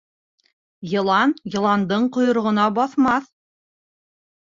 [0.95, 3.33] Йылан йыландың ҡойроғона баҫмаҫ.